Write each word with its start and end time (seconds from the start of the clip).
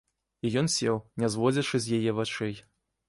І 0.47 0.51
ён 0.61 0.69
сеў, 0.75 0.97
не 1.23 1.29
зводзячы 1.35 1.83
з 1.85 2.01
яе 2.01 2.11
вачэй. 2.21 2.55